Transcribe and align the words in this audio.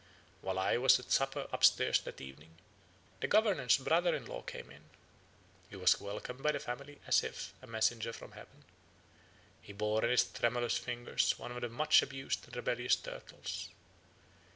While 0.41 0.57
I 0.57 0.77
was 0.77 0.99
at 0.99 1.11
supper 1.11 1.47
upstairs 1.51 2.01
that 2.01 2.19
evening, 2.19 2.57
the 3.19 3.27
governor's 3.27 3.77
brother 3.77 4.15
in 4.15 4.25
law 4.25 4.41
came 4.41 4.71
in. 4.71 4.81
He 5.69 5.75
was 5.75 6.01
welcomed 6.01 6.41
by 6.41 6.53
the 6.53 6.59
family 6.59 6.99
as 7.05 7.23
if 7.23 7.53
a 7.61 7.67
messenger 7.67 8.11
from 8.11 8.31
heaven. 8.31 8.63
He 9.61 9.73
bore 9.73 10.03
in 10.03 10.09
his 10.09 10.23
tremulous 10.23 10.79
fingers 10.79 11.37
one 11.37 11.51
of 11.51 11.61
the 11.61 11.69
much 11.69 12.01
abused 12.01 12.47
and 12.47 12.55
rebellious 12.55 12.95
turtles. 12.95 13.69